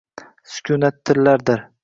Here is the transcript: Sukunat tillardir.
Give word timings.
Sukunat 0.53 0.97
tillardir. 1.11 1.65